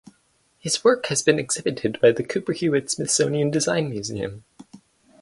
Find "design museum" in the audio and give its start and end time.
3.51-4.43